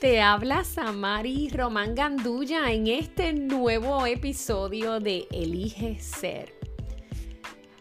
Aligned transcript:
Te 0.00 0.20
habla 0.20 0.62
Samari 0.62 1.48
Román 1.48 1.96
Gandulla 1.96 2.70
en 2.70 2.86
este 2.86 3.32
nuevo 3.32 4.06
episodio 4.06 5.00
de 5.00 5.26
Elige 5.32 5.98
Ser. 5.98 6.54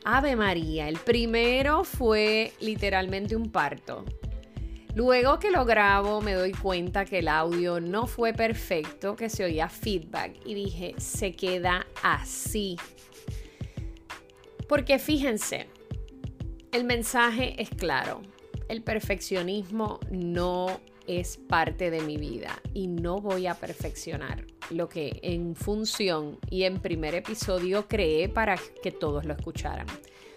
Ave 0.03 0.35
María, 0.35 0.89
el 0.89 0.97
primero 0.97 1.83
fue 1.83 2.53
literalmente 2.59 3.35
un 3.35 3.51
parto. 3.51 4.03
Luego 4.95 5.37
que 5.37 5.51
lo 5.51 5.63
grabo 5.63 6.19
me 6.19 6.33
doy 6.33 6.53
cuenta 6.53 7.05
que 7.05 7.19
el 7.19 7.27
audio 7.27 7.79
no 7.79 8.07
fue 8.07 8.33
perfecto, 8.33 9.15
que 9.15 9.29
se 9.29 9.43
oía 9.43 9.69
feedback 9.69 10.39
y 10.43 10.55
dije, 10.55 10.95
se 10.97 11.33
queda 11.33 11.85
así. 12.01 12.77
Porque 14.67 14.97
fíjense, 14.97 15.67
el 16.71 16.83
mensaje 16.83 17.61
es 17.61 17.69
claro. 17.69 18.23
El 18.69 18.81
perfeccionismo 18.81 19.99
no 20.09 20.81
es 21.07 21.37
parte 21.37 21.89
de 21.89 22.01
mi 22.01 22.17
vida 22.17 22.61
y 22.73 22.87
no 22.87 23.19
voy 23.19 23.47
a 23.47 23.55
perfeccionar 23.55 24.45
lo 24.69 24.89
que 24.89 25.19
en 25.23 25.55
función 25.55 26.37
y 26.49 26.63
en 26.63 26.79
primer 26.79 27.15
episodio 27.15 27.87
creé 27.87 28.29
para 28.29 28.57
que 28.83 28.91
todos 28.91 29.25
lo 29.25 29.33
escucharan. 29.33 29.87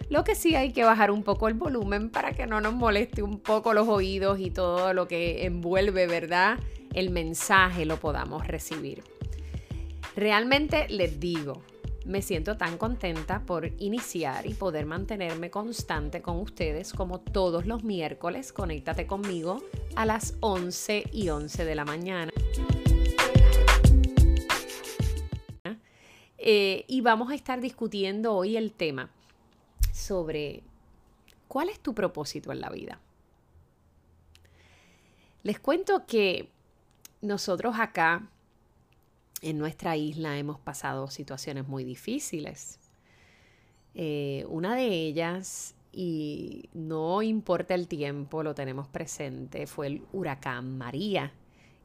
Lo 0.09 0.25
que 0.25 0.35
sí 0.35 0.55
hay 0.55 0.73
que 0.73 0.85
bajar 0.85 1.11
un 1.11 1.23
poco 1.23 1.49
el 1.49 1.55
volumen 1.55 2.11
para 2.11 2.33
que 2.33 2.47
no 2.47 2.61
nos 2.61 2.75
moleste 2.75 3.23
un 3.23 3.39
poco 3.39 3.75
los 3.75 3.89
oídos 3.89 4.41
y 4.41 4.51
todo 4.51 4.93
lo 4.93 5.07
que 5.07 5.45
envuelve, 5.45 6.07
¿verdad? 6.07 6.59
El 6.95 7.11
mensaje 7.11 7.85
lo 7.85 7.99
podamos 7.99 8.47
recibir. 8.47 9.05
Realmente 10.17 10.89
les 10.89 11.21
digo, 11.21 11.63
me 12.07 12.23
siento 12.23 12.57
tan 12.57 12.79
contenta 12.79 13.41
por 13.41 13.67
iniciar 13.79 14.47
y 14.47 14.55
poder 14.55 14.87
mantenerme 14.87 15.51
constante 15.51 16.23
con 16.23 16.39
ustedes 16.39 16.93
como 16.93 17.21
todos 17.21 17.67
los 17.67 17.85
miércoles. 17.85 18.53
Conéctate 18.53 19.07
conmigo 19.07 19.63
a 19.97 20.07
las 20.07 20.35
11 20.41 21.05
y 21.13 21.29
11 21.29 21.65
de 21.65 21.75
la 21.75 21.85
mañana. 21.85 22.33
Eh, 26.39 26.85
y 26.89 27.03
vamos 27.03 27.31
a 27.31 27.35
estar 27.35 27.61
discutiendo 27.61 28.35
hoy 28.35 28.57
el 28.57 28.73
tema 28.73 29.11
sobre 29.93 30.63
cuál 31.49 31.69
es 31.69 31.79
tu 31.81 31.95
propósito 31.95 32.51
en 32.51 32.63
la 32.63 32.71
vida. 32.71 32.99
Les 35.43 35.61
cuento 35.61 36.07
que 36.07 36.49
nosotros 37.21 37.77
acá 37.79 38.27
en 39.43 39.59
nuestra 39.59 39.97
isla 39.97 40.39
hemos 40.39 40.59
pasado 40.59 41.09
situaciones 41.09 41.67
muy 41.67 41.85
difíciles. 41.85 42.79
Eh, 43.95 44.45
una 44.49 44.75
de 44.75 44.87
ellas, 44.87 45.75
y 45.93 46.69
no 46.73 47.23
importa 47.23 47.75
el 47.75 47.89
tiempo, 47.89 48.43
lo 48.43 48.55
tenemos 48.55 48.89
presente, 48.89 49.67
fue 49.67 49.89
el 49.89 50.03
huracán 50.13 50.79
María. 50.79 51.33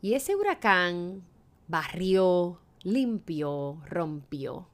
Y 0.01 0.13
ese 0.13 0.35
huracán 0.35 1.23
barrió, 1.67 2.59
limpió, 2.83 3.81
rompió. 3.85 4.67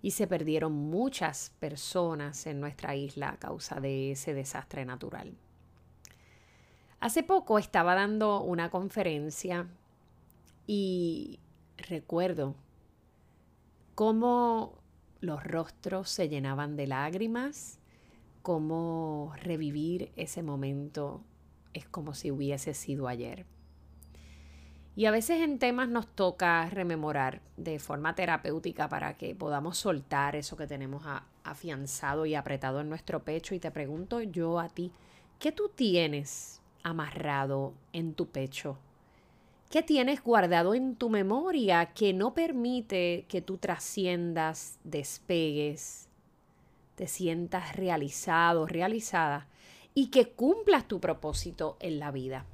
Y 0.00 0.12
se 0.12 0.26
perdieron 0.26 0.72
muchas 0.72 1.52
personas 1.58 2.46
en 2.46 2.60
nuestra 2.60 2.94
isla 2.94 3.30
a 3.30 3.36
causa 3.38 3.80
de 3.80 4.12
ese 4.12 4.32
desastre 4.32 4.84
natural. 4.84 5.34
Hace 7.00 7.22
poco 7.22 7.58
estaba 7.58 7.94
dando 7.94 8.40
una 8.40 8.70
conferencia 8.70 9.68
y 10.66 11.38
recuerdo 11.78 12.54
cómo 13.94 14.78
los 15.20 15.42
rostros 15.42 16.10
se 16.10 16.28
llenaban 16.28 16.76
de 16.76 16.86
lágrimas, 16.86 17.78
cómo 18.42 19.32
revivir 19.42 20.12
ese 20.16 20.42
momento 20.42 21.22
es 21.74 21.88
como 21.88 22.14
si 22.14 22.30
hubiese 22.30 22.74
sido 22.74 23.08
ayer. 23.08 23.46
Y 24.94 25.06
a 25.06 25.12
veces 25.12 25.42
en 25.42 25.60
temas 25.60 25.88
nos 25.88 26.08
toca 26.08 26.68
rememorar 26.70 27.40
de 27.56 27.78
forma 27.78 28.16
terapéutica 28.16 28.88
para 28.88 29.16
que 29.16 29.34
podamos 29.34 29.78
soltar 29.78 30.34
eso 30.34 30.56
que 30.56 30.66
tenemos 30.66 31.04
afianzado 31.44 32.26
y 32.26 32.34
apretado 32.34 32.80
en 32.80 32.88
nuestro 32.88 33.22
pecho. 33.22 33.54
Y 33.54 33.60
te 33.60 33.70
pregunto 33.70 34.20
yo 34.22 34.58
a 34.58 34.68
ti, 34.68 34.90
¿qué 35.38 35.52
tú 35.52 35.70
tienes 35.72 36.60
amarrado 36.82 37.74
en 37.92 38.14
tu 38.14 38.26
pecho 38.26 38.76
¿Qué 39.70 39.82
tienes 39.82 40.22
guardado 40.22 40.72
en 40.74 40.96
tu 40.96 41.10
memoria 41.10 41.92
que 41.92 42.14
no 42.14 42.32
permite 42.32 43.26
que 43.28 43.42
tú 43.42 43.58
trasciendas, 43.58 44.78
despegues, 44.82 46.08
te 46.94 47.06
sientas 47.06 47.76
realizado, 47.76 48.66
realizada 48.66 49.46
y 49.92 50.06
que 50.06 50.30
cumplas 50.30 50.88
tu 50.88 51.00
propósito 51.00 51.76
en 51.80 51.98
la 51.98 52.10
vida? 52.10 52.46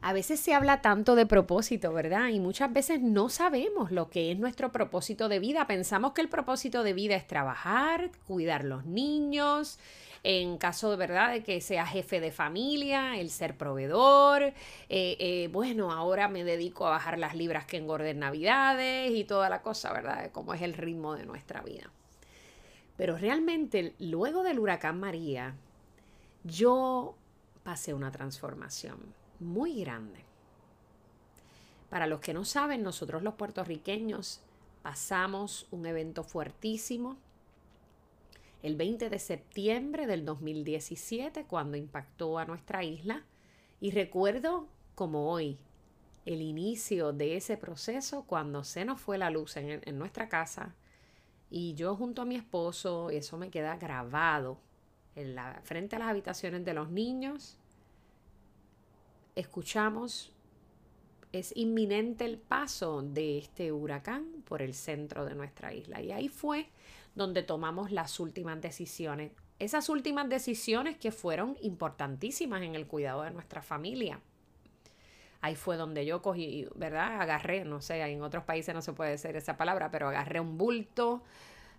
A 0.00 0.12
veces 0.12 0.40
se 0.40 0.54
habla 0.54 0.82
tanto 0.82 1.14
de 1.14 1.24
propósito, 1.24 1.92
¿verdad? 1.92 2.30
Y 2.30 2.40
muchas 2.40 2.72
veces 2.72 3.00
no 3.00 3.28
sabemos 3.28 3.92
lo 3.92 4.10
que 4.10 4.32
es 4.32 4.38
nuestro 4.40 4.72
propósito 4.72 5.28
de 5.28 5.38
vida. 5.38 5.68
Pensamos 5.68 6.14
que 6.14 6.20
el 6.20 6.28
propósito 6.28 6.82
de 6.82 6.94
vida 6.94 7.14
es 7.14 7.28
trabajar, 7.28 8.10
cuidar 8.26 8.64
los 8.64 8.86
niños, 8.86 9.78
en 10.22 10.58
caso 10.58 10.90
de 10.90 10.96
verdad 10.96 11.32
de 11.32 11.42
que 11.42 11.60
sea 11.60 11.86
jefe 11.86 12.20
de 12.20 12.30
familia, 12.30 13.18
el 13.18 13.30
ser 13.30 13.56
proveedor, 13.56 14.42
eh, 14.42 14.54
eh, 14.88 15.48
bueno, 15.52 15.92
ahora 15.92 16.28
me 16.28 16.44
dedico 16.44 16.86
a 16.86 16.90
bajar 16.90 17.18
las 17.18 17.34
libras 17.34 17.66
que 17.66 17.76
engordé 17.76 18.10
en 18.10 18.20
Navidades 18.20 19.12
y 19.12 19.24
toda 19.24 19.48
la 19.48 19.62
cosa, 19.62 19.92
¿verdad? 19.92 20.22
De 20.22 20.30
cómo 20.30 20.54
es 20.54 20.62
el 20.62 20.74
ritmo 20.74 21.14
de 21.14 21.26
nuestra 21.26 21.62
vida. 21.62 21.90
Pero 22.96 23.16
realmente 23.16 23.94
luego 23.98 24.42
del 24.42 24.58
huracán 24.58 24.98
María, 24.98 25.54
yo 26.44 27.14
pasé 27.62 27.94
una 27.94 28.10
transformación 28.10 28.98
muy 29.38 29.80
grande. 29.80 30.24
Para 31.90 32.06
los 32.06 32.20
que 32.20 32.34
no 32.34 32.44
saben, 32.44 32.82
nosotros 32.82 33.22
los 33.22 33.34
puertorriqueños 33.34 34.40
pasamos 34.82 35.66
un 35.70 35.86
evento 35.86 36.24
fuertísimo 36.24 37.16
el 38.62 38.76
20 38.76 39.10
de 39.10 39.18
septiembre 39.18 40.06
del 40.06 40.24
2017 40.24 41.44
cuando 41.44 41.76
impactó 41.76 42.38
a 42.38 42.44
nuestra 42.44 42.84
isla. 42.84 43.24
Y 43.80 43.90
recuerdo 43.92 44.68
como 44.94 45.30
hoy 45.30 45.58
el 46.26 46.42
inicio 46.42 47.12
de 47.12 47.36
ese 47.36 47.56
proceso 47.56 48.24
cuando 48.26 48.64
se 48.64 48.84
nos 48.84 49.00
fue 49.00 49.18
la 49.18 49.30
luz 49.30 49.56
en, 49.56 49.80
en 49.84 49.98
nuestra 49.98 50.28
casa 50.28 50.74
y 51.50 51.74
yo 51.74 51.96
junto 51.96 52.22
a 52.22 52.24
mi 52.24 52.36
esposo, 52.36 53.10
eso 53.10 53.38
me 53.38 53.50
queda 53.50 53.76
grabado 53.76 54.58
en 55.14 55.34
la, 55.34 55.60
frente 55.64 55.96
a 55.96 55.98
las 55.98 56.08
habitaciones 56.08 56.64
de 56.64 56.74
los 56.74 56.90
niños, 56.90 57.56
escuchamos, 59.34 60.32
es 61.32 61.56
inminente 61.56 62.24
el 62.24 62.38
paso 62.38 63.02
de 63.02 63.38
este 63.38 63.72
huracán 63.72 64.42
por 64.46 64.62
el 64.62 64.74
centro 64.74 65.24
de 65.24 65.34
nuestra 65.34 65.72
isla. 65.74 66.00
Y 66.00 66.12
ahí 66.12 66.28
fue 66.28 66.68
donde 67.14 67.42
tomamos 67.42 67.90
las 67.90 68.20
últimas 68.20 68.60
decisiones. 68.60 69.32
Esas 69.58 69.88
últimas 69.88 70.28
decisiones 70.28 70.96
que 70.96 71.10
fueron 71.10 71.56
importantísimas 71.60 72.62
en 72.62 72.74
el 72.74 72.86
cuidado 72.86 73.22
de 73.22 73.30
nuestra 73.30 73.60
familia. 73.60 74.20
Ahí 75.40 75.54
fue 75.54 75.76
donde 75.76 76.04
yo 76.04 76.22
cogí, 76.22 76.66
¿verdad? 76.74 77.20
Agarré, 77.20 77.64
no 77.64 77.80
sé, 77.80 78.00
en 78.02 78.22
otros 78.22 78.44
países 78.44 78.74
no 78.74 78.82
se 78.82 78.92
puede 78.92 79.12
decir 79.12 79.36
esa 79.36 79.56
palabra, 79.56 79.90
pero 79.90 80.08
agarré 80.08 80.40
un 80.40 80.58
bulto, 80.58 81.22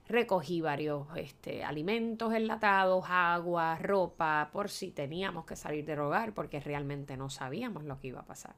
recogí 0.08 0.62
varios 0.62 1.08
este, 1.16 1.64
alimentos 1.64 2.34
enlatados, 2.34 3.06
agua, 3.10 3.78
ropa, 3.78 4.50
por 4.54 4.70
si 4.70 4.92
teníamos 4.92 5.46
que 5.46 5.58
salir 5.58 5.86
del 5.86 6.00
hogar, 6.00 6.34
porque 6.34 6.60
realmente 6.60 7.18
no 7.18 7.30
sabíamos 7.30 7.84
lo 7.84 8.00
que 8.00 8.08
iba 8.08 8.22
a 8.22 8.26
pasar. 8.26 8.56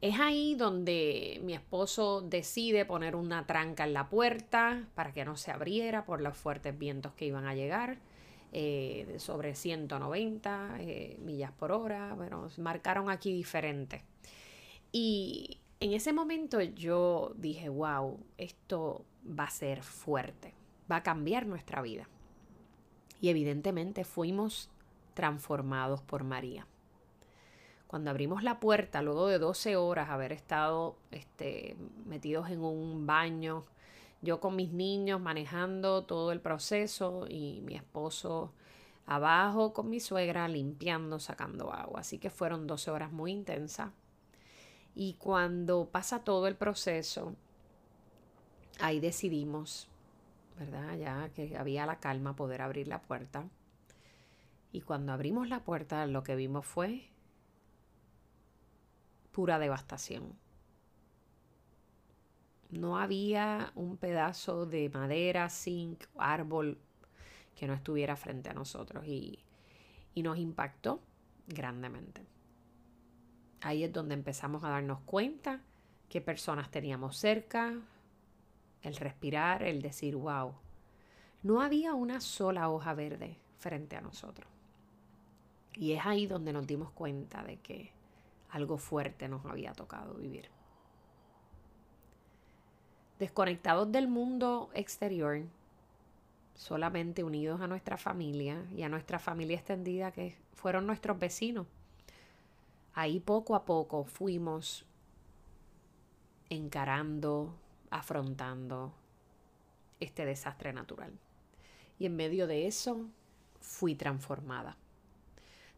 Es 0.00 0.20
ahí 0.20 0.54
donde 0.54 1.40
mi 1.42 1.54
esposo 1.54 2.20
decide 2.20 2.84
poner 2.84 3.16
una 3.16 3.46
tranca 3.46 3.84
en 3.84 3.94
la 3.94 4.10
puerta 4.10 4.86
para 4.94 5.12
que 5.12 5.24
no 5.24 5.36
se 5.36 5.50
abriera 5.50 6.04
por 6.04 6.20
los 6.20 6.36
fuertes 6.36 6.78
vientos 6.78 7.12
que 7.14 7.24
iban 7.24 7.46
a 7.46 7.54
llegar, 7.54 7.98
eh, 8.52 9.16
sobre 9.18 9.54
190 9.54 10.76
eh, 10.80 11.16
millas 11.20 11.52
por 11.52 11.72
hora. 11.72 12.14
Bueno, 12.14 12.48
marcaron 12.58 13.08
aquí 13.10 13.32
diferente. 13.32 14.04
Y 14.92 15.60
en 15.80 15.92
ese 15.92 16.12
momento 16.12 16.60
yo 16.60 17.32
dije, 17.36 17.68
wow, 17.70 18.18
esto 18.36 19.04
va 19.26 19.44
a 19.44 19.50
ser 19.50 19.82
fuerte, 19.82 20.54
va 20.90 20.96
a 20.96 21.02
cambiar 21.02 21.46
nuestra 21.46 21.80
vida. 21.80 22.08
Y 23.20 23.30
evidentemente 23.30 24.04
fuimos 24.04 24.70
transformados 25.14 26.02
por 26.02 26.22
María. 26.22 26.66
Cuando 27.86 28.10
abrimos 28.10 28.42
la 28.42 28.58
puerta, 28.58 29.00
luego 29.02 29.28
de 29.28 29.38
12 29.38 29.76
horas 29.76 30.10
haber 30.10 30.32
estado 30.32 30.96
este, 31.12 31.76
metidos 32.04 32.50
en 32.50 32.60
un 32.60 33.06
baño, 33.06 33.64
yo 34.22 34.40
con 34.40 34.56
mis 34.56 34.72
niños 34.72 35.20
manejando 35.20 36.04
todo 36.04 36.32
el 36.32 36.40
proceso 36.40 37.26
y 37.28 37.60
mi 37.64 37.76
esposo 37.76 38.52
abajo 39.06 39.72
con 39.72 39.88
mi 39.88 40.00
suegra 40.00 40.48
limpiando, 40.48 41.20
sacando 41.20 41.72
agua. 41.72 42.00
Así 42.00 42.18
que 42.18 42.28
fueron 42.30 42.66
12 42.66 42.90
horas 42.90 43.12
muy 43.12 43.30
intensas. 43.30 43.90
Y 44.94 45.14
cuando 45.14 45.88
pasa 45.90 46.24
todo 46.24 46.48
el 46.48 46.56
proceso, 46.56 47.34
ahí 48.80 48.98
decidimos, 48.98 49.88
¿verdad? 50.58 50.96
Ya 50.96 51.28
que 51.28 51.56
había 51.56 51.86
la 51.86 52.00
calma 52.00 52.34
poder 52.34 52.62
abrir 52.62 52.88
la 52.88 53.02
puerta. 53.02 53.44
Y 54.72 54.80
cuando 54.80 55.12
abrimos 55.12 55.48
la 55.48 55.60
puerta, 55.60 56.06
lo 56.06 56.24
que 56.24 56.34
vimos 56.34 56.66
fue 56.66 57.08
pura 59.36 59.58
devastación. 59.58 60.32
No 62.70 62.96
había 62.96 63.70
un 63.74 63.98
pedazo 63.98 64.64
de 64.64 64.88
madera, 64.88 65.50
zinc, 65.50 66.04
árbol 66.16 66.78
que 67.54 67.66
no 67.66 67.74
estuviera 67.74 68.16
frente 68.16 68.48
a 68.48 68.54
nosotros 68.54 69.06
y, 69.06 69.44
y 70.14 70.22
nos 70.22 70.38
impactó 70.38 71.02
grandemente. 71.48 72.24
Ahí 73.60 73.84
es 73.84 73.92
donde 73.92 74.14
empezamos 74.14 74.64
a 74.64 74.70
darnos 74.70 75.00
cuenta 75.00 75.60
qué 76.08 76.22
personas 76.22 76.70
teníamos 76.70 77.18
cerca, 77.18 77.78
el 78.80 78.96
respirar, 78.96 79.62
el 79.64 79.82
decir, 79.82 80.16
wow, 80.16 80.54
no 81.42 81.60
había 81.60 81.92
una 81.92 82.22
sola 82.22 82.70
hoja 82.70 82.94
verde 82.94 83.36
frente 83.58 83.96
a 83.96 84.00
nosotros. 84.00 84.48
Y 85.74 85.92
es 85.92 86.06
ahí 86.06 86.26
donde 86.26 86.54
nos 86.54 86.66
dimos 86.66 86.90
cuenta 86.92 87.44
de 87.44 87.58
que 87.58 87.95
algo 88.50 88.78
fuerte 88.78 89.28
nos 89.28 89.44
había 89.46 89.72
tocado 89.72 90.14
vivir. 90.14 90.48
Desconectados 93.18 93.90
del 93.90 94.08
mundo 94.08 94.70
exterior, 94.74 95.42
solamente 96.54 97.24
unidos 97.24 97.60
a 97.60 97.66
nuestra 97.66 97.96
familia 97.96 98.64
y 98.74 98.82
a 98.82 98.88
nuestra 98.88 99.18
familia 99.18 99.56
extendida 99.56 100.12
que 100.12 100.36
fueron 100.54 100.86
nuestros 100.86 101.18
vecinos. 101.18 101.66
Ahí 102.94 103.20
poco 103.20 103.54
a 103.54 103.64
poco 103.64 104.04
fuimos 104.04 104.84
encarando, 106.48 107.54
afrontando 107.90 108.92
este 110.00 110.24
desastre 110.24 110.72
natural. 110.72 111.12
Y 111.98 112.06
en 112.06 112.16
medio 112.16 112.46
de 112.46 112.66
eso 112.66 113.06
fui 113.60 113.94
transformada. 113.94 114.76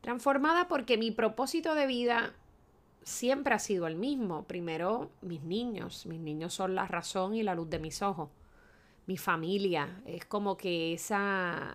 Transformada 0.00 0.68
porque 0.68 0.96
mi 0.96 1.10
propósito 1.10 1.74
de 1.74 1.86
vida 1.86 2.34
siempre 3.02 3.54
ha 3.54 3.58
sido 3.58 3.86
el 3.86 3.96
mismo. 3.96 4.44
Primero, 4.44 5.10
mis 5.22 5.42
niños. 5.42 6.06
Mis 6.06 6.20
niños 6.20 6.54
son 6.54 6.74
la 6.74 6.86
razón 6.86 7.34
y 7.34 7.42
la 7.42 7.54
luz 7.54 7.70
de 7.70 7.78
mis 7.78 8.02
ojos. 8.02 8.30
Mi 9.06 9.16
familia 9.16 10.02
es 10.04 10.24
como 10.26 10.56
que 10.56 10.92
esa, 10.92 11.74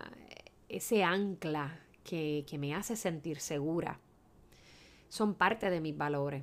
ese 0.68 1.02
ancla 1.02 1.80
que, 2.04 2.44
que 2.48 2.58
me 2.58 2.74
hace 2.74 2.96
sentir 2.96 3.40
segura. 3.40 3.98
Son 5.08 5.34
parte 5.34 5.70
de 5.70 5.80
mis 5.80 5.96
valores. 5.96 6.42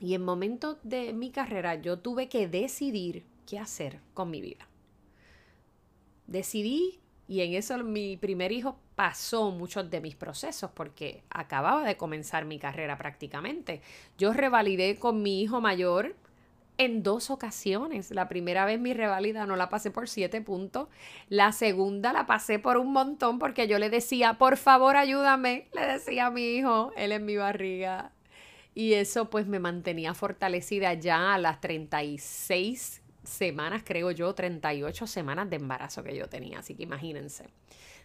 Y 0.00 0.14
en 0.14 0.24
momentos 0.24 0.78
de 0.82 1.12
mi 1.12 1.30
carrera 1.30 1.76
yo 1.76 1.98
tuve 1.98 2.28
que 2.28 2.48
decidir 2.48 3.24
qué 3.46 3.58
hacer 3.58 4.00
con 4.14 4.30
mi 4.30 4.40
vida. 4.40 4.68
Decidí, 6.26 7.00
y 7.28 7.40
en 7.40 7.54
eso 7.54 7.78
mi 7.84 8.16
primer 8.16 8.52
hijo 8.52 8.78
pasó 9.02 9.50
muchos 9.50 9.90
de 9.90 10.00
mis 10.00 10.14
procesos 10.14 10.70
porque 10.70 11.24
acababa 11.28 11.82
de 11.82 11.96
comenzar 11.96 12.44
mi 12.44 12.60
carrera 12.60 12.96
prácticamente. 12.96 13.82
Yo 14.16 14.32
revalidé 14.32 14.94
con 14.94 15.24
mi 15.24 15.42
hijo 15.42 15.60
mayor 15.60 16.14
en 16.78 17.02
dos 17.02 17.28
ocasiones. 17.28 18.12
La 18.12 18.28
primera 18.28 18.64
vez 18.64 18.78
mi 18.78 18.94
revalida 18.94 19.44
no 19.44 19.56
la 19.56 19.68
pasé 19.68 19.90
por 19.90 20.08
siete 20.08 20.40
puntos. 20.40 20.86
La 21.28 21.50
segunda 21.50 22.12
la 22.12 22.26
pasé 22.26 22.60
por 22.60 22.76
un 22.76 22.92
montón 22.92 23.40
porque 23.40 23.66
yo 23.66 23.80
le 23.80 23.90
decía, 23.90 24.34
por 24.34 24.56
favor 24.56 24.96
ayúdame, 24.96 25.66
le 25.72 25.84
decía 25.84 26.26
a 26.26 26.30
mi 26.30 26.54
hijo, 26.54 26.92
él 26.96 27.10
en 27.10 27.24
mi 27.24 27.34
barriga, 27.34 28.12
y 28.72 28.92
eso 28.92 29.30
pues 29.30 29.48
me 29.48 29.58
mantenía 29.58 30.14
fortalecida 30.14 30.94
ya 30.94 31.34
a 31.34 31.38
las 31.38 31.60
36 31.60 33.02
semanas, 33.24 33.82
creo 33.84 34.12
yo, 34.12 34.32
38 34.32 35.08
semanas 35.08 35.50
de 35.50 35.56
embarazo 35.56 36.04
que 36.04 36.14
yo 36.14 36.28
tenía. 36.28 36.60
Así 36.60 36.76
que 36.76 36.84
imagínense. 36.84 37.48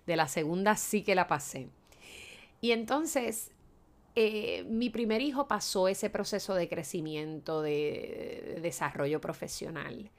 De 0.07 0.15
la 0.15 0.27
segunda 0.27 0.75
sí 0.75 1.03
que 1.03 1.13
la 1.13 1.27
pasé. 1.27 1.69
Y 2.59 2.71
entonces 2.71 3.51
eh, 4.19 4.63
mi 4.63 4.89
primer 4.89 5.21
hijo 5.21 5.47
pasó 5.47 5.87
ese 5.87 6.09
proceso 6.09 6.55
de 6.55 6.67
crecimiento, 6.67 7.61
de, 7.61 8.57
desarrollo 8.63 9.21
profesional. 9.21 10.09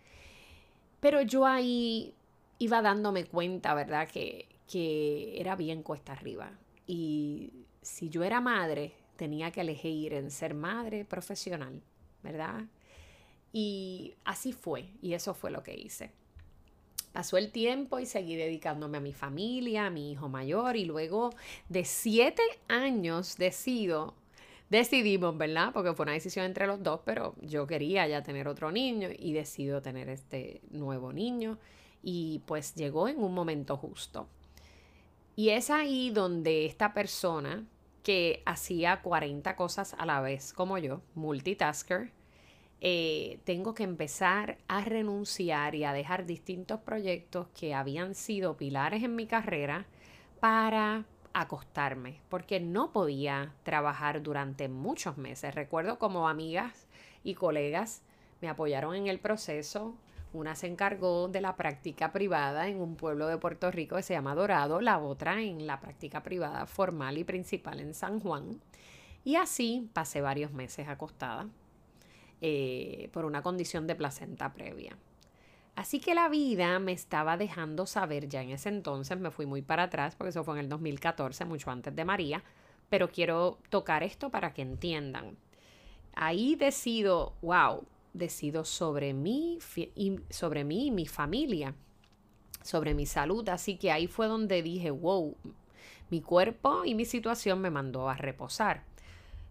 Pero 1.01 1.21
yo 1.23 1.45
ahí 1.47 2.15
iba 2.61 2.81
dándome 2.81 3.25
cuenta, 3.25 3.75
¿verdad? 3.75 4.09
Que, 4.09 4.47
que 4.71 5.41
era 5.41 5.57
bien 5.57 5.83
cuesta 5.83 6.13
arriba. 6.13 6.53
Y 6.87 7.51
si 7.83 8.09
yo 8.09 8.23
era 8.23 8.41
madre, 8.41 8.93
tenía 9.17 9.51
que 9.51 9.63
elegir 9.63 10.15
en 10.15 10.31
ser 10.31 10.55
madre 10.55 11.05
profesional, 11.05 11.83
¿verdad? 12.23 12.67
Y 13.53 14.15
así 14.25 14.53
fue, 14.53 14.91
y 15.03 15.15
eso 15.15 15.35
fue 15.35 15.51
lo 15.51 15.65
que 15.65 15.75
hice. 15.75 16.13
Pasó 17.13 17.37
el 17.37 17.51
tiempo 17.51 17.99
y 17.99 18.07
seguí 18.07 18.37
dedicándome 18.37 18.99
a 18.99 19.01
mi 19.01 19.13
familia, 19.13 19.87
a 19.87 19.91
mi 19.91 20.13
hijo 20.13 20.29
mayor, 20.29 20.77
y 20.77 20.85
luego 20.85 21.31
de 21.69 21.85
siete 21.85 22.43
años 22.69 23.37
decido, 23.37 24.15
decidimos, 24.71 25.37
¿verdad? 25.37 25.73
Porque 25.73 25.95
fue 25.95 26.05
una 26.05 26.13
decisión 26.13 26.45
entre 26.47 26.67
los 26.67 26.83
dos, 26.83 27.01
pero 27.05 27.35
yo 27.41 27.67
quería 27.67 28.07
ya 28.07 28.23
tener 28.23 28.47
otro 28.47 28.71
niño 28.71 29.09
y 29.17 29.33
decido 29.33 29.83
tener 29.83 30.09
este 30.09 30.61
nuevo 30.71 31.13
niño, 31.13 31.59
y 32.03 32.43
pues 32.47 32.75
llegó 32.75 33.09
en 33.09 33.23
un 33.23 33.35
momento 33.35 33.77
justo. 33.77 34.29
Y 35.35 35.51
es 35.51 35.71
ahí 35.71 36.11
donde 36.11 36.67
esta 36.67 36.95
persona, 36.95 37.67
que 38.03 38.43
hacía 38.47 39.03
40 39.03 39.55
cosas 39.57 39.95
a 39.99 40.07
la 40.07 40.21
vez, 40.21 40.53
como 40.53 40.79
yo, 40.79 41.03
multitasker, 41.15 42.13
eh, 42.81 43.41
tengo 43.45 43.75
que 43.75 43.83
empezar 43.83 44.59
a 44.69 44.85
renunciar 44.85 45.75
y 45.75 45.85
a 45.85 45.93
dejar 45.93 46.27
distintos 46.27 46.81
proyectos 46.81 47.49
que 47.49 47.75
habían 47.75 48.15
sido 48.15 48.57
pilares 48.57 49.03
en 49.03 49.17
mi 49.17 49.27
carrera 49.27 49.87
para 50.39 51.05
acostarme, 51.33 52.21
porque 52.29 52.61
no 52.61 52.93
podía 52.93 53.53
trabajar 53.65 54.23
durante 54.23 54.69
muchos 54.69 55.19
meses. 55.19 55.55
Recuerdo 55.55 55.99
como 55.99 56.29
amigas 56.29 56.87
y 57.25 57.35
colegas 57.35 58.03
me 58.41 58.49
apoyaron 58.49 58.95
en 58.95 59.09
el 59.09 59.19
proceso, 59.19 59.95
una 60.33 60.55
se 60.55 60.69
encargó 60.69 61.27
de 61.27 61.41
la 61.41 61.57
práctica 61.57 62.13
privada 62.13 62.69
en 62.69 62.81
un 62.81 62.95
pueblo 62.95 63.27
de 63.27 63.39
Puerto 63.39 63.71
Rico 63.73 63.97
que 63.97 64.03
se 64.03 64.15
llama 64.15 64.37
Dorado, 64.37 64.81
la 64.81 64.99
otra 64.99 65.43
en 65.43 65.67
la 65.67 65.81
práctica 65.81 66.23
privada 66.23 66.67
formal 66.67 67.19
y 67.19 67.25
principal 67.25 67.81
en 67.81 67.95
San 67.95 68.21
Juan. 68.21 68.61
Y 69.25 69.35
así 69.35 69.91
pasé 69.93 70.21
varios 70.21 70.53
meses 70.53 70.87
acostada 70.87 71.49
eh, 72.41 73.09
por 73.13 73.25
una 73.25 73.43
condición 73.43 73.87
de 73.87 73.95
placenta 73.95 74.53
previa. 74.53 74.97
Así 75.75 76.01
que 76.01 76.15
la 76.15 76.29
vida 76.29 76.79
me 76.81 76.93
estaba 76.93 77.37
dejando 77.37 77.87
saber 77.87 78.29
ya 78.29 78.43
en 78.43 78.51
ese 78.51 78.69
entonces, 78.69 79.19
me 79.19 79.31
fui 79.31 79.47
muy 79.47 79.63
para 79.63 79.85
atrás 79.85 80.17
porque 80.17 80.31
eso 80.31 80.43
fue 80.43 80.55
en 80.55 80.61
el 80.61 80.69
2014, 80.69 81.45
mucho 81.45 81.71
antes 81.71 81.95
de 81.95 82.05
María, 82.05 82.43
pero 82.89 83.11
quiero 83.11 83.59
tocar 83.71 84.03
esto 84.03 84.31
para 84.31 84.53
que 84.53 84.63
entiendan. 84.63 85.37
Ahí 86.15 86.57
decido, 86.57 87.35
wow, 87.43 87.85
decido 88.13 88.65
sobre 88.65 89.15
mí, 89.15 89.59
y 89.95 90.19
sobre 90.31 90.65
mí 90.65 90.87
y 90.87 90.91
mi 90.91 91.07
familia, 91.07 91.75
sobre 92.63 92.95
mi 92.95 93.07
salud. 93.07 93.49
Así 93.49 93.77
que 93.77 93.93
ahí 93.93 94.07
fue 94.07 94.27
donde 94.27 94.63
dije, 94.63 94.91
wow, 94.91 95.37
mi 96.11 96.21
cuerpo 96.21 96.85
y 96.85 96.95
mi 96.95 97.05
situación 97.05 97.61
me 97.61 97.71
mandó 97.71 98.09
a 98.09 98.17
reposar. 98.17 98.83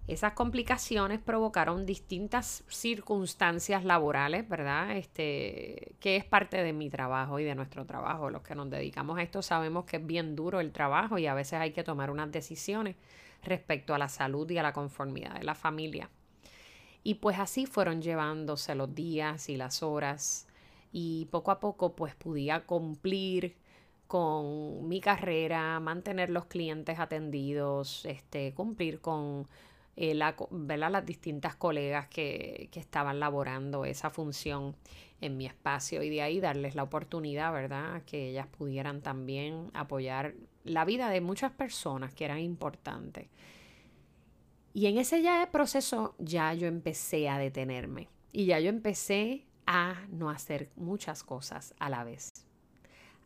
Esas 0.07 0.33
complicaciones 0.33 1.19
provocaron 1.19 1.85
distintas 1.85 2.63
circunstancias 2.69 3.83
laborales, 3.83 4.47
¿verdad? 4.47 4.95
Este, 4.95 5.95
que 5.99 6.15
es 6.15 6.23
parte 6.23 6.63
de 6.63 6.71
mi 6.71 6.89
trabajo 6.89 7.39
y 7.39 7.43
de 7.43 7.55
nuestro 7.55 7.85
trabajo. 7.85 8.29
Los 8.29 8.41
que 8.41 8.55
nos 8.55 8.69
dedicamos 8.69 9.17
a 9.17 9.23
esto 9.23 9.41
sabemos 9.41 9.83
que 9.83 9.97
es 9.97 10.05
bien 10.05 10.37
duro 10.37 10.61
el 10.61 10.71
trabajo 10.71 11.17
y 11.17 11.27
a 11.27 11.33
veces 11.33 11.59
hay 11.59 11.71
que 11.71 11.83
tomar 11.83 12.09
unas 12.09 12.31
decisiones 12.31 12.95
respecto 13.43 13.93
a 13.93 13.97
la 13.97 14.07
salud 14.07 14.49
y 14.49 14.57
a 14.57 14.63
la 14.63 14.71
conformidad 14.71 15.33
de 15.33 15.43
la 15.43 15.55
familia. 15.55 16.09
Y 17.03 17.15
pues 17.15 17.37
así 17.37 17.65
fueron 17.65 18.01
llevándose 18.01 18.75
los 18.75 18.95
días 18.95 19.49
y 19.49 19.57
las 19.57 19.83
horas 19.83 20.47
y 20.93 21.25
poco 21.31 21.51
a 21.51 21.59
poco 21.59 21.95
pues 21.95 22.15
podía 22.15 22.65
cumplir 22.65 23.57
con 24.07 24.87
mi 24.87 25.01
carrera, 25.01 25.81
mantener 25.81 26.29
los 26.29 26.45
clientes 26.45 26.97
atendidos, 26.97 28.05
este, 28.05 28.53
cumplir 28.53 29.01
con 29.01 29.45
eh, 29.97 30.13
la, 30.13 30.35
las 30.77 31.05
distintas 31.07 31.55
colegas 31.55 32.07
que, 32.07 32.69
que, 32.71 32.79
estaban 32.79 33.19
laborando 33.19 33.83
esa 33.83 34.11
función 34.11 34.75
en 35.21 35.37
mi 35.37 35.47
espacio 35.47 36.03
y 36.03 36.09
de 36.09 36.21
ahí 36.21 36.39
darles 36.39 36.75
la 36.75 36.83
oportunidad, 36.83 37.51
¿verdad?, 37.51 38.03
que 38.05 38.29
ellas 38.29 38.45
pudieran 38.45 39.01
también 39.01 39.71
apoyar 39.73 40.35
la 40.63 40.85
vida 40.85 41.09
de 41.09 41.19
muchas 41.19 41.51
personas 41.51 42.13
que 42.13 42.25
eran 42.25 42.37
importantes. 42.37 43.27
Y 44.75 44.85
en 44.85 44.99
ese 44.99 45.23
ya 45.23 45.49
proceso 45.51 46.13
ya 46.19 46.53
yo 46.53 46.67
empecé 46.67 47.27
a 47.27 47.39
detenerme 47.39 48.09
y 48.31 48.45
ya 48.45 48.59
yo 48.59 48.69
empecé 48.69 49.47
a 49.65 50.05
no 50.11 50.29
hacer 50.29 50.69
muchas 50.75 51.23
cosas 51.23 51.73
a 51.79 51.89
la 51.89 52.03
vez, 52.03 52.45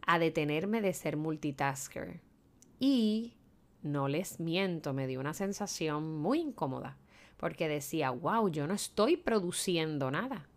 a 0.08 0.20
detenerme 0.20 0.80
de 0.80 0.94
ser 0.94 1.18
multitasker. 1.18 2.22
Y 2.80 3.34
no 3.84 4.08
les 4.08 4.40
miento, 4.40 4.94
me 4.94 5.08
dio 5.08 5.20
una 5.20 5.34
sensación 5.34 6.20
muy 6.20 6.40
incómoda 6.40 6.98
porque 7.42 7.68
decía, 7.68 8.12
wow, 8.12 8.50
yo 8.50 8.68
no 8.68 8.76
estoy 8.76 9.18
produciendo 9.18 10.12
nada. 10.12 10.48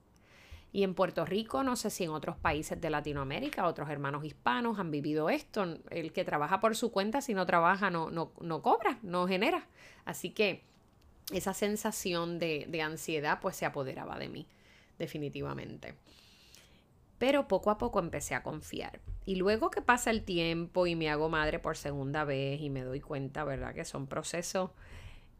Y 0.71 0.83
en 0.83 0.95
Puerto 0.95 1.25
Rico, 1.25 1.63
no 1.63 1.77
sé 1.77 1.89
si 1.89 2.05
en 2.05 2.11
otros 2.11 2.37
países 2.37 2.79
de 2.79 2.91
Latinoamérica, 2.91 3.67
otros 3.67 3.89
hermanos 3.89 4.25
hispanos 4.25 4.79
han 4.79 4.91
vivido 4.91 5.31
esto. 5.31 5.79
El 5.89 6.13
que 6.13 6.25
trabaja 6.25 6.61
por 6.61 6.77
su 6.77 6.93
cuenta, 6.93 7.23
si 7.23 7.33
no 7.33 7.47
trabaja, 7.47 7.89
no, 7.91 8.11
no, 8.11 8.33
no 8.41 8.61
cobra, 8.61 8.99
no 9.03 9.27
genera. 9.27 9.67
Así 10.05 10.31
que 10.31 10.63
esa 11.33 11.55
sensación 11.55 12.39
de, 12.39 12.67
de 12.69 12.83
ansiedad 12.83 13.39
pues 13.41 13.57
se 13.57 13.65
apoderaba 13.65 14.19
de 14.19 14.29
mí, 14.29 14.47
definitivamente. 14.99 15.95
Pero 17.17 17.49
poco 17.49 17.71
a 17.71 17.79
poco 17.79 17.99
empecé 17.99 18.35
a 18.35 18.43
confiar. 18.43 19.01
Y 19.27 19.37
luego 19.37 19.71
que 19.71 19.81
pasa 19.81 20.11
el 20.11 20.23
tiempo 20.23 20.87
y 20.87 20.97
me 20.97 21.09
hago 21.09 21.29
madre 21.29 21.59
por 21.59 21.77
segunda 21.77 22.25
vez 22.25 22.61
y 22.61 22.71
me 22.71 22.83
doy 22.83 23.01
cuenta, 23.01 23.45
¿verdad? 23.45 23.75
Que 23.75 23.85
son 23.85 24.07
procesos 24.07 24.71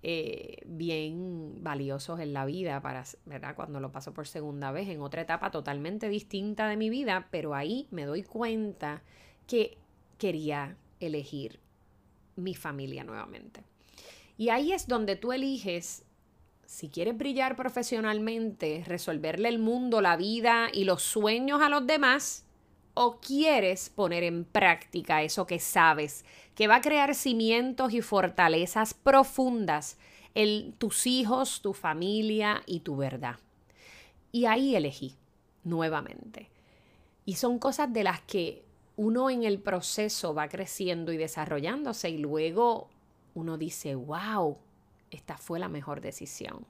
eh, 0.03 0.63
bien 0.67 1.63
valiosos 1.63 2.21
en 2.21 2.33
la 2.33 2.45
vida, 2.45 2.81
para, 2.81 3.05
¿verdad? 3.27 3.55
Cuando 3.55 3.81
lo 3.81 3.93
paso 3.93 4.15
por 4.15 4.27
segunda 4.27 4.73
vez, 4.73 4.89
en 4.89 5.01
otra 5.01 5.23
etapa 5.23 5.51
totalmente 5.51 6.09
distinta 6.09 6.69
de 6.69 6.77
mi 6.77 6.91
vida, 6.91 7.29
pero 7.31 7.55
ahí 7.55 7.89
me 7.91 8.05
doy 8.05 8.23
cuenta 8.23 9.03
que 9.47 9.77
quería 10.19 10.77
elegir 11.01 11.61
mi 12.37 12.55
familia 12.55 13.05
nuevamente. 13.05 13.65
Y 14.37 14.49
ahí 14.49 14.73
es 14.73 14.89
donde 14.89 15.17
tú 15.17 15.33
eliges 15.33 16.05
si 16.67 16.89
quieres 16.89 17.17
brillar 17.17 17.57
profesionalmente, 17.57 18.83
resolverle 18.87 19.49
el 19.49 19.59
mundo, 19.59 20.01
la 20.01 20.17
vida 20.17 20.69
y 20.73 20.85
los 20.85 21.03
sueños 21.03 21.63
a 21.63 21.69
los 21.69 21.87
demás, 21.87 22.44
o 22.95 23.19
quieres 23.21 23.91
poner 23.91 24.23
en 24.23 24.45
práctica 24.45 25.23
eso 25.23 25.47
que 25.47 25.59
sabes, 25.59 26.25
que 26.55 26.69
va 26.69 26.77
a 26.77 26.81
crear 26.81 27.15
cimientos 27.15 27.93
y 27.93 28.01
fortalezas 28.01 28.95
profundas 28.95 29.99
en 30.35 30.73
tus 30.73 31.07
hijos, 31.07 31.61
tu 31.61 31.75
familia 31.75 32.63
y 32.67 32.81
tu 32.81 32.97
verdad. 32.97 33.37
Y 34.33 34.47
ahí 34.47 34.75
elegí 34.75 35.17
nuevamente. 35.65 36.51
Y 37.25 37.35
son 37.35 37.59
cosas 37.59 37.93
de 37.93 38.05
las 38.05 38.21
que 38.21 38.65
uno 38.97 39.31
en 39.31 39.43
el 39.43 39.61
proceso 39.61 40.35
va 40.35 40.49
creciendo 40.49 41.13
y 41.13 41.17
desarrollándose 41.17 42.11
y 42.11 42.19
luego 42.19 42.89
uno 43.35 43.59
dice, 43.59 43.95
wow, 43.97 44.57
esta 45.11 45.37
fue 45.37 45.59
la 45.59 45.69
mejor 45.69 46.01
decisión. 46.01 46.65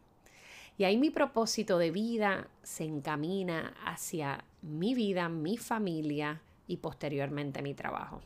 Y 0.76 0.84
ahí 0.84 0.96
mi 0.96 1.10
propósito 1.10 1.78
de 1.78 1.90
vida 1.90 2.48
se 2.62 2.84
encamina 2.84 3.74
hacia 3.84 4.44
mi 4.64 4.94
vida, 4.94 5.28
mi 5.28 5.56
familia 5.56 6.40
y 6.66 6.78
posteriormente 6.78 7.62
mi 7.62 7.74
trabajo. 7.74 8.20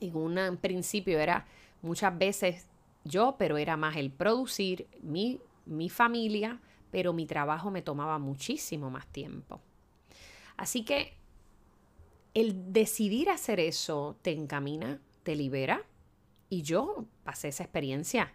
En 0.00 0.14
un 0.16 0.56
principio 0.58 1.18
era 1.18 1.46
muchas 1.82 2.16
veces 2.16 2.66
yo, 3.04 3.36
pero 3.38 3.56
era 3.56 3.76
más 3.76 3.96
el 3.96 4.10
producir 4.10 4.86
mi, 5.02 5.40
mi 5.64 5.88
familia, 5.88 6.60
pero 6.90 7.12
mi 7.12 7.26
trabajo 7.26 7.70
me 7.70 7.82
tomaba 7.82 8.18
muchísimo 8.18 8.90
más 8.90 9.06
tiempo. 9.06 9.60
Así 10.56 10.84
que 10.84 11.14
el 12.34 12.72
decidir 12.72 13.30
hacer 13.30 13.60
eso 13.60 14.16
te 14.22 14.32
encamina, 14.32 15.00
te 15.22 15.34
libera. 15.34 15.82
Y 16.48 16.62
yo 16.62 17.06
pasé 17.24 17.48
esa 17.48 17.64
experiencia 17.64 18.32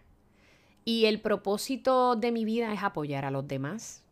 y 0.84 1.06
el 1.06 1.22
propósito 1.22 2.16
de 2.16 2.32
mi 2.32 2.46
vida 2.46 2.74
es 2.74 2.84
apoyar 2.84 3.25
a 3.25 3.32
los 3.32 3.48
demás, 3.48 4.04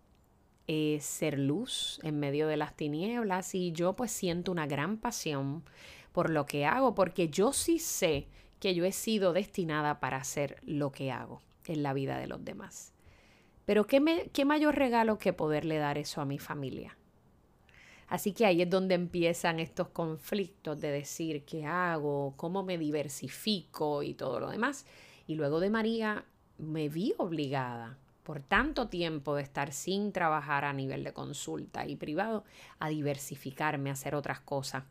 es 0.69 1.03
ser 1.03 1.39
luz 1.39 1.99
en 2.03 2.19
medio 2.19 2.47
de 2.47 2.55
las 2.55 2.75
tinieblas 2.75 3.55
y 3.55 3.71
yo 3.71 3.95
pues 3.95 4.11
siento 4.11 4.51
una 4.51 4.67
gran 4.67 4.97
pasión 4.97 5.63
por 6.11 6.29
lo 6.29 6.45
que 6.45 6.67
hago, 6.67 6.93
porque 6.93 7.27
yo 7.27 7.53
sí 7.53 7.79
sé 7.79 8.27
que 8.59 8.75
yo 8.75 8.85
he 8.85 8.91
sido 8.91 9.33
destinada 9.33 9.99
para 9.99 10.17
hacer 10.17 10.57
lo 10.61 10.91
que 10.91 11.11
hago 11.11 11.41
en 11.65 11.81
la 11.81 11.93
vida 11.93 12.19
de 12.19 12.27
los 12.27 12.45
demás. 12.45 12.93
Pero 13.65 13.87
¿qué, 13.87 14.29
qué 14.31 14.45
mayor 14.45 14.75
regalo 14.75 15.17
que 15.17 15.33
poderle 15.33 15.77
dar 15.77 15.97
eso 15.97 16.21
a 16.21 16.25
mi 16.25 16.37
familia? 16.37 16.95
Así 18.07 18.31
que 18.33 18.45
ahí 18.45 18.61
es 18.61 18.69
donde 18.69 18.93
empiezan 18.93 19.59
estos 19.59 19.87
conflictos 19.87 20.79
de 20.79 20.91
decir 20.91 21.45
qué 21.45 21.65
hago, 21.65 22.35
cómo 22.37 22.61
me 22.61 22.77
diversifico 22.77 24.03
y 24.03 24.13
todo 24.13 24.39
lo 24.39 24.51
demás. 24.51 24.85
Y 25.25 25.33
luego 25.33 25.59
de 25.59 25.71
María 25.71 26.25
me 26.59 26.89
vi 26.89 27.15
obligada 27.17 27.97
por 28.29 28.41
tanto 28.41 28.89
tiempo 28.89 29.35
de 29.35 29.41
estar 29.41 29.73
sin 29.73 30.11
trabajar 30.11 30.63
a 30.63 30.71
nivel 30.71 31.03
de 31.03 31.13
consulta 31.13 31.87
y 31.87 31.95
privado 31.95 32.43
a 32.77 32.87
diversificarme, 32.87 33.89
a 33.89 33.93
hacer 33.93 34.13
otras 34.13 34.39
cosas. 34.39 34.83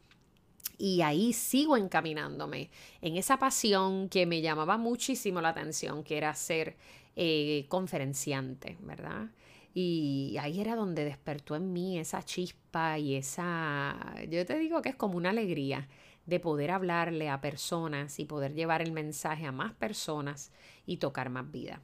Y 0.77 1.03
ahí 1.03 1.33
sigo 1.33 1.77
encaminándome 1.77 2.69
en 3.01 3.17
esa 3.17 3.39
pasión 3.39 4.09
que 4.09 4.27
me 4.27 4.41
llamaba 4.41 4.77
muchísimo 4.77 5.41
la 5.41 5.51
atención, 5.51 6.03
que 6.03 6.17
era 6.17 6.35
ser 6.35 6.77
eh, 7.15 7.67
conferenciante, 7.69 8.77
¿verdad? 8.81 9.29
Y 9.73 10.35
ahí 10.41 10.61
era 10.61 10.75
donde 10.75 11.05
despertó 11.05 11.55
en 11.55 11.73
mí 11.73 11.97
esa 11.97 12.25
chispa 12.25 12.99
y 12.99 13.15
esa, 13.15 14.17
yo 14.29 14.45
te 14.47 14.59
digo 14.59 14.83
que 14.83 14.89
es 14.89 14.97
como 14.97 15.17
una 15.17 15.31
alegría 15.31 15.87
de 16.27 16.41
poder 16.41 16.73
hablarle 16.73 17.29
a 17.29 17.41
personas 17.41 18.19
y 18.19 18.25
poder 18.25 18.55
llevar 18.55 18.83
el 18.83 18.91
mensaje 18.91 19.47
a 19.47 19.53
más 19.53 19.75
personas 19.75 20.51
y 20.87 20.97
tocar 20.97 21.31
más 21.31 21.49
vida. 21.53 21.81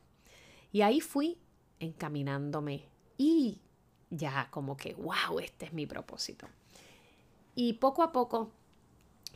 Y 0.72 0.82
ahí 0.82 1.00
fui 1.00 1.38
encaminándome 1.84 2.84
y 3.16 3.58
ya 4.10 4.48
como 4.50 4.76
que, 4.76 4.94
wow, 4.94 5.38
este 5.40 5.66
es 5.66 5.72
mi 5.72 5.86
propósito. 5.86 6.46
Y 7.54 7.74
poco 7.74 8.02
a 8.02 8.12
poco 8.12 8.50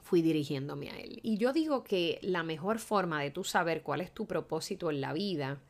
fui 0.03 0.23
dirigiéndome 0.23 0.91
a 0.91 0.99
él. 0.99 1.21
Y 1.23 1.37
yo 1.37 1.53
digo 1.53 1.85
que 1.85 2.19
la 2.23 2.43
mejor 2.43 2.79
forma 2.79 3.21
de 3.21 3.31
tú 3.31 3.45
saber 3.45 3.83
cuál 3.83 4.01
es 4.01 4.13
tu 4.13 4.27
propósito 4.27 4.91
en 4.91 5.01
la 5.01 5.13
vida 5.13 5.61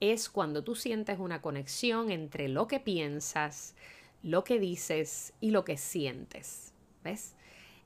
es 0.00 0.28
cuando 0.28 0.64
tú 0.64 0.74
sientes 0.74 1.18
una 1.18 1.40
conexión 1.40 2.10
entre 2.10 2.48
lo 2.48 2.66
que 2.66 2.80
piensas, 2.80 3.74
lo 4.22 4.44
que 4.44 4.58
dices 4.58 5.32
y 5.40 5.50
lo 5.50 5.64
que 5.64 5.76
sientes. 5.76 6.72
¿Ves? 7.04 7.34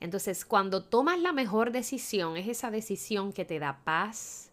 Entonces, 0.01 0.45
cuando 0.45 0.85
tomas 0.85 1.19
la 1.19 1.33
mejor 1.33 1.73
decisión, 1.73 2.37
es 2.37 2.49
esa 2.49 2.71
decisión 2.71 3.33
que 3.33 3.45
te 3.45 3.59
da 3.59 3.81
paz, 3.85 4.48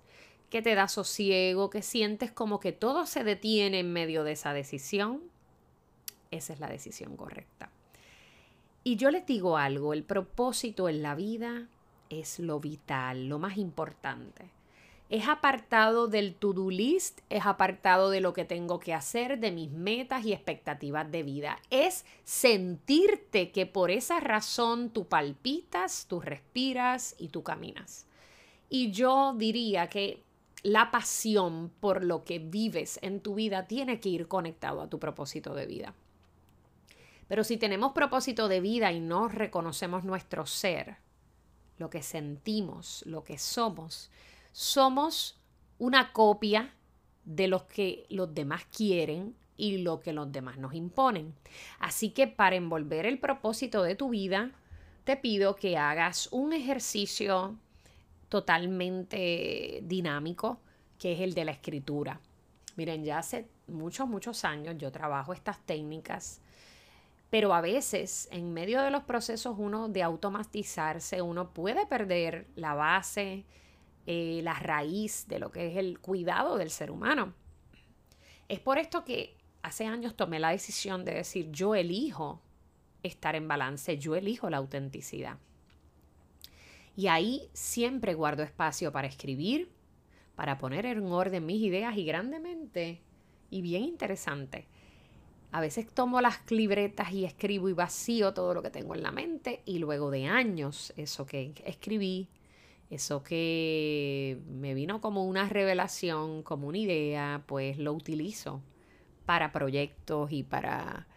que 0.49 0.61
te 0.61 0.75
da 0.75 0.87
sosiego, 0.87 1.69
que 1.69 1.81
sientes 1.81 2.31
como 2.31 2.59
que 2.59 2.71
todo 2.71 3.05
se 3.05 3.23
detiene 3.23 3.79
en 3.79 3.91
medio 3.91 4.23
de 4.23 4.33
esa 4.33 4.53
decisión. 4.53 5.21
Esa 6.31 6.53
es 6.53 6.59
la 6.59 6.67
decisión 6.67 7.15
correcta. 7.15 7.69
Y 8.83 8.97
yo 8.97 9.11
les 9.11 9.25
digo 9.25 9.57
algo, 9.57 9.93
el 9.93 10.03
propósito 10.03 10.89
en 10.89 11.01
la 11.01 11.15
vida 11.15 11.67
es 12.09 12.39
lo 12.39 12.59
vital, 12.59 13.27
lo 13.27 13.39
más 13.39 13.57
importante 13.57 14.51
es 15.09 15.27
apartado 15.27 16.07
del 16.07 16.33
to-do 16.33 16.71
list, 16.71 17.21
es 17.29 17.45
apartado 17.45 18.09
de 18.09 18.21
lo 18.21 18.33
que 18.33 18.43
tengo 18.43 18.79
que 18.79 18.93
hacer, 18.93 19.39
de 19.39 19.51
mis 19.51 19.71
metas 19.71 20.25
y 20.25 20.33
expectativas 20.33 21.11
de 21.11 21.23
vida. 21.23 21.59
Es 21.69 22.05
sentirte 22.23 23.51
que 23.51 23.67
por 23.67 23.91
esa 23.91 24.19
razón 24.19 24.89
tú 24.89 25.05
palpitas, 25.05 26.07
tú 26.09 26.21
respiras 26.21 27.15
y 27.19 27.29
tú 27.29 27.43
caminas. 27.43 28.07
Y 28.67 28.91
yo 28.91 29.35
diría 29.37 29.87
que 29.87 30.23
la 30.65 30.89
pasión 30.89 31.71
por 31.79 32.03
lo 32.03 32.23
que 32.23 32.39
vives 32.39 32.97
en 33.03 33.19
tu 33.19 33.35
vida 33.35 33.67
tiene 33.67 33.99
que 33.99 34.09
ir 34.09 34.27
conectado 34.27 34.81
a 34.81 34.89
tu 34.89 34.97
propósito 34.97 35.53
de 35.53 35.67
vida. 35.67 35.93
Pero 37.27 37.43
si 37.43 37.57
tenemos 37.57 37.91
propósito 37.91 38.47
de 38.47 38.61
vida 38.61 38.91
y 38.91 38.99
no 38.99 39.27
reconocemos 39.27 40.03
nuestro 40.03 40.47
ser, 40.47 40.97
lo 41.77 41.91
que 41.91 42.01
sentimos, 42.01 43.03
lo 43.05 43.23
que 43.23 43.37
somos, 43.37 44.09
somos 44.53 45.39
una 45.77 46.11
copia 46.13 46.73
de 47.25 47.47
lo 47.47 47.67
que 47.67 48.07
los 48.09 48.33
demás 48.33 48.65
quieren 48.75 49.35
y 49.57 49.77
lo 49.77 49.99
que 49.99 50.13
los 50.13 50.31
demás 50.31 50.57
nos 50.57 50.73
imponen. 50.73 51.35
Así 51.77 52.09
que 52.09 52.25
para 52.25 52.55
envolver 52.55 53.05
el 53.05 53.19
propósito 53.19 53.83
de 53.83 53.93
tu 53.93 54.09
vida, 54.09 54.49
te 55.03 55.15
pido 55.15 55.55
que 55.55 55.77
hagas 55.77 56.27
un 56.31 56.53
ejercicio 56.53 57.55
totalmente 58.29 59.81
dinámico, 59.83 60.59
que 60.99 61.13
es 61.13 61.21
el 61.21 61.33
de 61.33 61.45
la 61.45 61.51
escritura. 61.51 62.19
Miren, 62.75 63.03
ya 63.03 63.19
hace 63.19 63.47
muchos, 63.67 64.07
muchos 64.07 64.43
años 64.45 64.75
yo 64.77 64.91
trabajo 64.91 65.33
estas 65.33 65.59
técnicas, 65.65 66.41
pero 67.29 67.53
a 67.53 67.61
veces 67.61 68.27
en 68.31 68.53
medio 68.53 68.81
de 68.81 68.91
los 68.91 69.03
procesos 69.03 69.55
uno 69.57 69.89
de 69.89 70.03
automatizarse, 70.03 71.21
uno 71.21 71.51
puede 71.53 71.85
perder 71.85 72.47
la 72.55 72.73
base, 72.73 73.45
eh, 74.05 74.41
la 74.43 74.53
raíz 74.53 75.27
de 75.27 75.39
lo 75.39 75.51
que 75.51 75.67
es 75.71 75.77
el 75.77 75.99
cuidado 75.99 76.57
del 76.57 76.69
ser 76.69 76.91
humano. 76.91 77.33
Es 78.47 78.59
por 78.59 78.77
esto 78.77 79.03
que 79.03 79.35
hace 79.63 79.85
años 79.85 80.15
tomé 80.15 80.39
la 80.39 80.49
decisión 80.49 81.05
de 81.05 81.15
decir, 81.15 81.49
yo 81.51 81.75
elijo 81.75 82.41
estar 83.01 83.35
en 83.35 83.47
balance, 83.47 83.97
yo 83.97 84.15
elijo 84.15 84.49
la 84.49 84.57
autenticidad. 84.57 85.37
Y 86.95 87.07
ahí 87.07 87.49
siempre 87.53 88.13
guardo 88.13 88.43
espacio 88.43 88.91
para 88.91 89.07
escribir, 89.07 89.69
para 90.35 90.57
poner 90.57 90.85
en 90.85 91.05
orden 91.05 91.45
mis 91.45 91.61
ideas 91.61 91.97
y 91.97 92.05
grandemente, 92.05 93.01
y 93.49 93.61
bien 93.61 93.83
interesante, 93.83 94.67
a 95.51 95.61
veces 95.61 95.87
tomo 95.93 96.19
las 96.19 96.39
libretas 96.51 97.11
y 97.11 97.25
escribo 97.25 97.69
y 97.69 97.73
vacío 97.73 98.33
todo 98.33 98.53
lo 98.53 98.61
que 98.61 98.69
tengo 98.69 98.95
en 98.95 99.03
la 99.03 99.11
mente 99.11 99.61
y 99.65 99.79
luego 99.79 100.11
de 100.11 100.25
años 100.25 100.93
eso 100.97 101.25
que 101.25 101.53
escribí 101.65 102.27
eso 102.89 103.23
que 103.23 104.39
me 104.47 104.73
vino 104.73 105.01
como 105.01 105.25
una 105.25 105.49
revelación, 105.49 106.43
como 106.43 106.67
una 106.67 106.77
idea, 106.77 107.43
pues 107.47 107.77
lo 107.77 107.93
utilizo 107.93 108.61
para 109.25 109.51
proyectos 109.51 110.31
y 110.31 110.43
para 110.43 111.07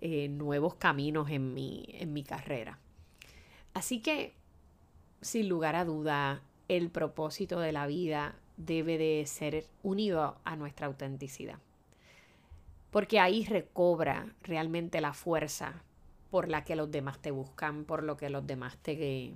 eh, 0.00 0.28
nuevos 0.28 0.74
caminos 0.74 1.30
en 1.30 1.54
mi, 1.54 1.86
en 1.88 2.12
mi 2.12 2.24
carrera. 2.24 2.78
Así 3.72 4.00
que, 4.00 4.34
sin 5.20 5.48
lugar 5.48 5.76
a 5.76 5.84
duda, 5.84 6.42
el 6.68 6.90
propósito 6.90 7.60
de 7.60 7.72
la 7.72 7.86
vida 7.86 8.36
debe 8.56 8.98
de 8.98 9.24
ser 9.26 9.66
unido 9.82 10.36
a 10.44 10.56
nuestra 10.56 10.86
autenticidad. 10.86 11.58
Porque 12.90 13.20
ahí 13.20 13.44
recobra 13.44 14.34
realmente 14.42 15.00
la 15.00 15.12
fuerza 15.12 15.82
por 16.30 16.48
la 16.48 16.64
que 16.64 16.76
los 16.76 16.90
demás 16.90 17.20
te 17.20 17.30
buscan, 17.30 17.84
por 17.84 18.02
lo 18.02 18.16
que 18.16 18.30
los 18.30 18.46
demás 18.46 18.76
te, 18.78 19.34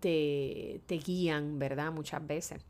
te, 0.00 0.80
te 0.86 0.98
guían, 0.98 1.58
¿verdad? 1.58 1.92
Muchas 1.92 2.26
veces. 2.26 2.62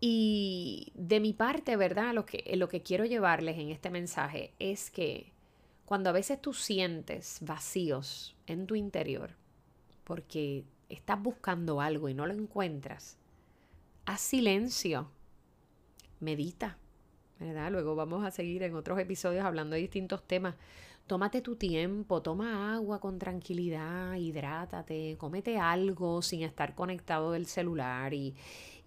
Y 0.00 0.92
de 0.94 1.20
mi 1.20 1.34
parte, 1.34 1.76
¿verdad? 1.76 2.14
Lo 2.14 2.24
que, 2.24 2.56
lo 2.56 2.68
que 2.68 2.82
quiero 2.82 3.04
llevarles 3.04 3.58
en 3.58 3.70
este 3.70 3.90
mensaje 3.90 4.54
es 4.58 4.90
que 4.90 5.32
cuando 5.84 6.08
a 6.08 6.12
veces 6.12 6.40
tú 6.40 6.54
sientes 6.54 7.38
vacíos 7.42 8.34
en 8.46 8.66
tu 8.66 8.76
interior, 8.76 9.36
porque 10.10 10.64
estás 10.88 11.22
buscando 11.22 11.80
algo 11.80 12.08
y 12.08 12.14
no 12.14 12.26
lo 12.26 12.34
encuentras, 12.34 13.16
haz 14.06 14.20
silencio, 14.20 15.08
medita, 16.18 16.78
¿verdad? 17.38 17.70
Luego 17.70 17.94
vamos 17.94 18.24
a 18.24 18.32
seguir 18.32 18.64
en 18.64 18.74
otros 18.74 18.98
episodios 18.98 19.44
hablando 19.44 19.76
de 19.76 19.82
distintos 19.82 20.24
temas. 20.24 20.56
Tómate 21.06 21.42
tu 21.42 21.54
tiempo, 21.54 22.22
toma 22.22 22.74
agua 22.74 22.98
con 22.98 23.20
tranquilidad, 23.20 24.16
hidrátate, 24.16 25.14
cómete 25.16 25.58
algo 25.60 26.22
sin 26.22 26.42
estar 26.42 26.74
conectado 26.74 27.30
del 27.30 27.46
celular 27.46 28.12
y, 28.12 28.34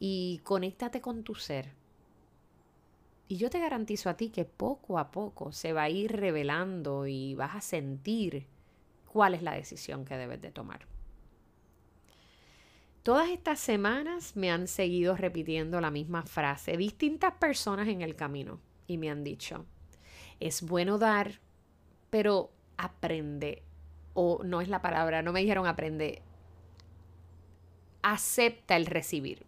y 0.01 0.41
conéctate 0.43 0.99
con 0.99 1.23
tu 1.23 1.35
ser. 1.35 1.69
Y 3.29 3.37
yo 3.37 3.49
te 3.49 3.61
garantizo 3.61 4.09
a 4.09 4.17
ti 4.17 4.27
que 4.27 4.43
poco 4.43 4.99
a 4.99 5.09
poco 5.09 5.53
se 5.53 5.71
va 5.71 5.83
a 5.83 5.89
ir 5.89 6.11
revelando 6.11 7.07
y 7.07 7.33
vas 7.35 7.55
a 7.55 7.61
sentir 7.61 8.45
cuál 9.07 9.35
es 9.35 9.41
la 9.41 9.53
decisión 9.53 10.03
que 10.03 10.17
debes 10.17 10.41
de 10.41 10.51
tomar. 10.51 10.91
Todas 13.03 13.29
estas 13.29 13.59
semanas 13.59 14.37
me 14.37 14.49
han 14.49 14.69
seguido 14.69 15.17
repitiendo 15.17 15.81
la 15.81 15.91
misma 15.91 16.23
frase 16.23 16.77
distintas 16.77 17.33
personas 17.33 17.89
en 17.89 18.01
el 18.01 18.15
camino 18.15 18.61
y 18.87 18.97
me 18.97 19.09
han 19.09 19.25
dicho, 19.25 19.65
es 20.39 20.61
bueno 20.61 20.97
dar, 20.97 21.41
pero 22.09 22.49
aprende, 22.77 23.61
o 24.13 24.41
no 24.45 24.61
es 24.61 24.69
la 24.69 24.81
palabra, 24.81 25.21
no 25.21 25.33
me 25.33 25.41
dijeron 25.41 25.67
aprende, 25.67 26.21
acepta 28.03 28.77
el 28.77 28.85
recibir. 28.85 29.45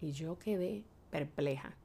Y 0.00 0.12
yo 0.12 0.38
quedé 0.38 0.84
perpleja. 1.10 1.76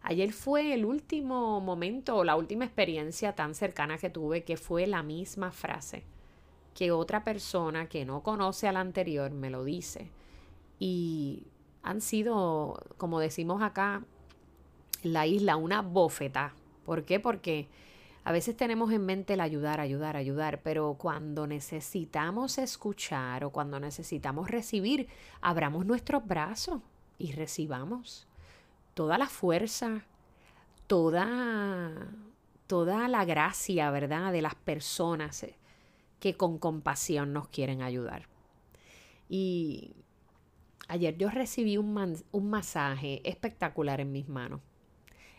Ayer 0.00 0.32
fue 0.32 0.72
el 0.72 0.86
último 0.86 1.60
momento 1.60 2.16
o 2.16 2.24
la 2.24 2.36
última 2.36 2.64
experiencia 2.64 3.34
tan 3.34 3.54
cercana 3.54 3.98
que 3.98 4.08
tuve 4.08 4.42
que 4.42 4.56
fue 4.56 4.86
la 4.86 5.02
misma 5.02 5.50
frase 5.50 6.02
que 6.74 6.90
otra 6.90 7.24
persona 7.24 7.88
que 7.88 8.04
no 8.04 8.22
conoce 8.22 8.68
al 8.68 8.76
anterior 8.76 9.30
me 9.30 9.50
lo 9.50 9.64
dice. 9.64 10.10
Y 10.78 11.46
han 11.82 12.00
sido, 12.00 12.82
como 12.96 13.20
decimos 13.20 13.62
acá, 13.62 14.02
la 15.02 15.26
isla, 15.26 15.56
una 15.56 15.82
bofeta. 15.82 16.54
¿Por 16.84 17.04
qué? 17.04 17.20
Porque 17.20 17.68
a 18.24 18.32
veces 18.32 18.56
tenemos 18.56 18.90
en 18.90 19.06
mente 19.06 19.34
el 19.34 19.40
ayudar, 19.40 19.80
ayudar, 19.80 20.16
ayudar, 20.16 20.60
pero 20.62 20.96
cuando 20.98 21.46
necesitamos 21.46 22.58
escuchar 22.58 23.44
o 23.44 23.50
cuando 23.50 23.78
necesitamos 23.78 24.50
recibir, 24.50 25.08
abramos 25.40 25.86
nuestros 25.86 26.26
brazos 26.26 26.80
y 27.18 27.32
recibamos 27.32 28.26
toda 28.94 29.18
la 29.18 29.26
fuerza, 29.26 30.04
toda, 30.86 32.08
toda 32.66 33.08
la 33.08 33.24
gracia, 33.24 33.90
¿verdad?, 33.90 34.32
de 34.32 34.42
las 34.42 34.54
personas 34.54 35.44
que 36.24 36.38
con 36.38 36.56
compasión 36.56 37.34
nos 37.34 37.48
quieren 37.48 37.82
ayudar. 37.82 38.28
Y 39.28 39.92
ayer 40.88 41.18
yo 41.18 41.28
recibí 41.28 41.76
un, 41.76 42.16
un 42.32 42.48
masaje 42.48 43.20
espectacular 43.28 44.00
en 44.00 44.10
mis 44.10 44.26
manos. 44.26 44.62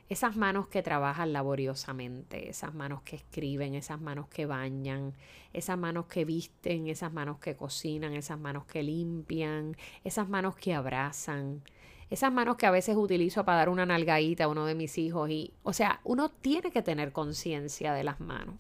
Esas 0.09 0.35
manos 0.35 0.67
que 0.67 0.83
trabajan 0.83 1.33
laboriosamente, 1.33 2.51
esas 2.51 2.75
manos 2.75 3.01
que 3.01 3.15
escriben, 3.15 3.73
esas 3.73 3.99
manos 3.99 4.27
que 4.27 4.45
bañan, 4.45 5.15
esas 5.53 5.75
manos 5.75 6.05
que 6.05 6.23
visten, 6.23 6.85
esas 6.85 7.11
manos 7.11 7.39
que 7.39 7.55
cocinan, 7.55 8.13
esas 8.13 8.37
manos 8.37 8.65
que 8.65 8.83
limpian, 8.83 9.75
esas 10.03 10.29
manos 10.29 10.55
que 10.55 10.75
abrazan, 10.75 11.63
esas 12.11 12.31
manos 12.31 12.57
que 12.57 12.67
a 12.67 12.71
veces 12.71 12.95
utilizo 12.95 13.43
para 13.43 13.57
dar 13.57 13.69
una 13.69 13.87
nalgadita 13.87 14.43
a 14.43 14.49
uno 14.49 14.67
de 14.67 14.75
mis 14.75 14.99
hijos 14.99 15.31
y, 15.31 15.51
o 15.63 15.73
sea, 15.73 15.99
uno 16.03 16.29
tiene 16.29 16.69
que 16.69 16.83
tener 16.83 17.11
conciencia 17.11 17.91
de 17.95 18.03
las 18.03 18.19
manos. 18.19 18.53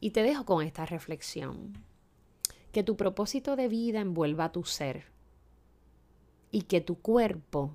Y 0.00 0.10
te 0.10 0.22
dejo 0.22 0.44
con 0.44 0.64
esta 0.64 0.86
reflexión. 0.86 1.84
Que 2.72 2.82
tu 2.82 2.96
propósito 2.96 3.56
de 3.56 3.68
vida 3.68 4.00
envuelva 4.00 4.52
tu 4.52 4.64
ser 4.64 5.06
y 6.50 6.62
que 6.62 6.80
tu 6.80 7.00
cuerpo 7.00 7.74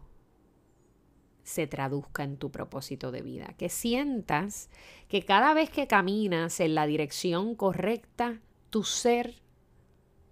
se 1.43 1.67
traduzca 1.67 2.23
en 2.23 2.37
tu 2.37 2.51
propósito 2.51 3.11
de 3.11 3.21
vida. 3.21 3.53
Que 3.57 3.69
sientas 3.69 4.69
que 5.07 5.23
cada 5.23 5.53
vez 5.53 5.69
que 5.69 5.87
caminas 5.87 6.59
en 6.59 6.75
la 6.75 6.87
dirección 6.87 7.55
correcta, 7.55 8.41
tu 8.69 8.83
ser, 8.83 9.35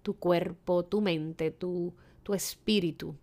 tu 0.02 0.18
cuerpo, 0.18 0.84
tu 0.84 1.00
mente, 1.00 1.50
tu, 1.50 1.94
tu 2.22 2.34
espíritu, 2.34 3.16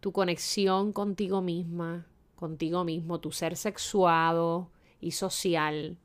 tu 0.00 0.12
conexión 0.12 0.92
contigo 0.92 1.42
misma, 1.42 2.06
contigo 2.36 2.84
mismo, 2.84 3.20
tu 3.20 3.32
ser 3.32 3.56
sexuado 3.56 4.70
y 5.00 5.10
social, 5.12 5.98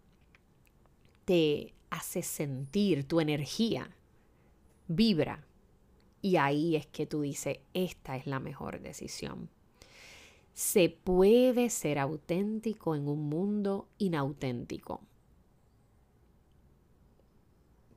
te 1.25 1.73
hace 1.89 2.21
sentir 2.23 3.07
tu 3.07 3.19
energía, 3.19 3.95
vibra. 4.87 5.45
Y 6.21 6.37
ahí 6.37 6.75
es 6.75 6.87
que 6.87 7.05
tú 7.05 7.21
dices, 7.21 7.59
esta 7.73 8.15
es 8.15 8.27
la 8.27 8.39
mejor 8.39 8.81
decisión. 8.81 9.49
Se 10.53 10.89
puede 10.89 11.69
ser 11.69 11.99
auténtico 11.99 12.95
en 12.95 13.07
un 13.07 13.29
mundo 13.29 13.89
inauténtico. 13.97 15.01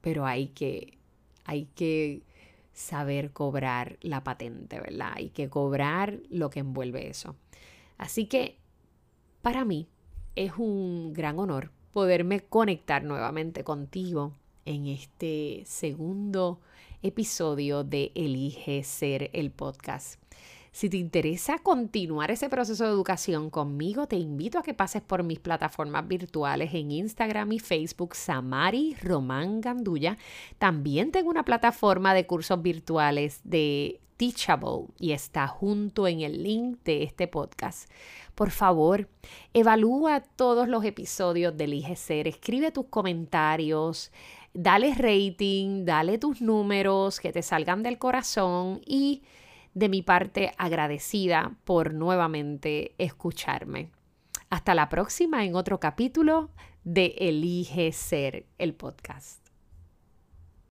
Pero 0.01 0.27
hay 0.27 0.49
que, 0.49 0.99
hay 1.45 1.67
que 1.75 2.23
saber 2.73 3.33
cobrar 3.33 3.99
la 4.03 4.23
patente, 4.23 4.81
¿verdad? 4.81 5.13
Hay 5.15 5.31
que 5.31 5.49
cobrar 5.49 6.21
lo 6.29 6.51
que 6.51 6.61
envuelve 6.61 7.09
eso. 7.09 7.37
Así 7.97 8.27
que 8.27 8.59
para 9.41 9.65
mí 9.65 9.89
es 10.35 10.53
un 10.59 11.13
gran 11.13 11.39
honor 11.39 11.73
poderme 11.97 12.41
conectar 12.41 13.05
nuevamente 13.05 13.65
contigo 13.65 14.35
en 14.67 14.87
este 14.87 15.63
segundo 15.65 16.61
episodio 17.03 17.85
de 17.85 18.13
Elige 18.15 18.85
Ser 18.85 19.31
el 19.33 19.51
podcast. 19.51 20.21
Si 20.73 20.91
te 20.91 20.99
interesa 20.99 21.59
continuar 21.59 22.31
ese 22.31 22.51
proceso 22.51 22.85
de 22.85 22.91
educación 22.91 23.49
conmigo, 23.49 24.07
te 24.07 24.17
invito 24.17 24.59
a 24.59 24.63
que 24.63 24.75
pases 24.75 25.01
por 25.01 25.23
mis 25.23 25.39
plataformas 25.39 26.07
virtuales 26.07 26.75
en 26.75 26.91
Instagram 26.91 27.53
y 27.53 27.61
Facebook, 27.61 28.15
Samari 28.15 28.95
Román 29.01 29.63
Gandulla. 29.63 30.19
También 30.59 31.13
tengo 31.13 31.31
una 31.31 31.47
plataforma 31.47 32.13
de 32.13 32.27
cursos 32.27 32.61
virtuales 32.61 33.41
de 33.43 34.01
Teachable 34.19 34.89
y 34.99 35.13
está 35.13 35.47
junto 35.47 36.07
en 36.07 36.21
el 36.21 36.43
link 36.43 36.79
de 36.85 37.05
este 37.05 37.27
podcast. 37.27 37.91
Por 38.37 38.51
favor, 38.51 39.09
evalúa 39.55 40.21
todos 40.21 40.69
los 40.69 40.85
episodios 40.85 41.57
de 41.57 41.65
Elige 41.65 41.97
Ser, 41.97 42.29
escribe 42.29 42.71
tus 42.71 42.85
comentarios, 42.89 44.13
dale 44.53 44.95
rating, 44.95 45.87
dale 45.87 46.19
tus 46.19 46.43
números 46.43 47.19
que 47.19 47.33
te 47.33 47.41
salgan 47.41 47.83
del 47.83 47.97
corazón 47.97 48.83
y 48.85 49.23
de 49.73 49.89
mi 49.89 50.03
parte 50.03 50.53
agradecida 50.59 51.57
por 51.65 51.95
nuevamente 51.95 52.95
escucharme. 52.99 53.91
Hasta 54.51 54.75
la 54.75 54.91
próxima 54.91 55.47
en 55.47 55.57
otro 55.57 55.81
capítulo 55.81 56.51
de 56.85 57.15
Elige 57.17 57.91
Ser, 57.91 58.45
el 58.59 58.75
podcast. 58.75 59.46